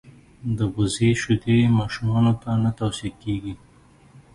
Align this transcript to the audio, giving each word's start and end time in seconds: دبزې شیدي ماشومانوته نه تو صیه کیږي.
دبزې 0.57 1.09
شیدي 1.21 1.57
ماشومانوته 1.79 2.49
نه 2.63 2.71
تو 2.77 2.87
صیه 2.97 3.11
کیږي. 3.21 3.53